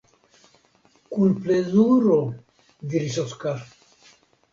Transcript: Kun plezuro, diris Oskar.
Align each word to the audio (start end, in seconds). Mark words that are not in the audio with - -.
Kun 1.15 1.35
plezuro, 1.43 2.15
diris 2.95 3.19
Oskar. 3.25 3.61